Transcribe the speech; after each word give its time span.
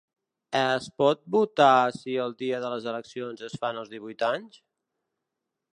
Es 0.59 0.87
pot 1.01 1.21
votar 1.35 1.75
si 1.97 2.15
el 2.23 2.33
dia 2.41 2.63
de 2.65 2.73
les 2.75 2.89
eleccions 2.95 3.45
es 3.51 3.59
fan 3.65 3.83
els 3.83 3.93
divuit 3.95 4.27
anys? 4.31 4.61